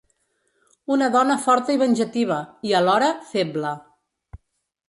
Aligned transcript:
Una 0.95 1.09
dona 1.15 1.35
forta 1.43 1.75
i 1.75 1.79
venjativa 1.83 2.39
i, 2.71 2.73
alhora, 2.81 3.11
feble. 3.35 3.75